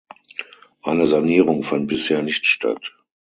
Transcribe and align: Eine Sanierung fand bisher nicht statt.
Eine 0.81 1.05
Sanierung 1.05 1.61
fand 1.61 1.87
bisher 1.87 2.23
nicht 2.23 2.47
statt. 2.47 2.97